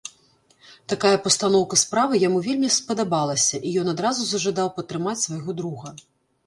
[0.93, 5.97] Такая пастаноўка справы яму вельмі спадабалася, і ён адразу зажадаў падтрымаць свайго друга.